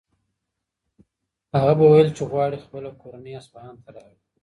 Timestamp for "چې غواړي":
2.17-2.57